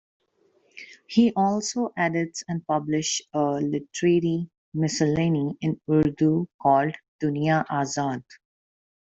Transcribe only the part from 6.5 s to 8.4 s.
called "Duniyazad".